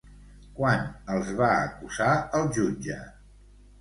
[0.59, 2.09] Quan els va acusar
[2.41, 2.99] el jutge?